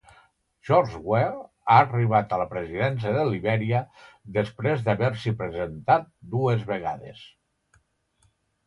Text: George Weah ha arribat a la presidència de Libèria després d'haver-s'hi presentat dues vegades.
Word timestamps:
George 0.67 1.01
Weah 1.09 1.35
ha 1.73 1.75
arribat 1.81 2.33
a 2.33 2.39
la 2.43 2.47
presidència 2.55 3.13
de 3.19 3.27
Libèria 3.27 3.83
després 4.41 4.83
d'haver-s'hi 4.89 5.37
presentat 5.45 6.11
dues 6.35 6.69
vegades. 6.75 7.25